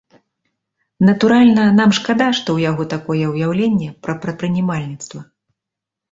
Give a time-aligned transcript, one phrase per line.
[1.07, 5.21] Натуральна, нам шкада, што ў яго такое ўяўленне пра прадпрымальніцтва.